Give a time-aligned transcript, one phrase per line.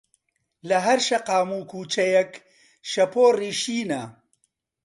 [0.69, 2.31] لەهەر شەقام و کووچەیەک
[2.91, 4.01] شەپۆڕی شینە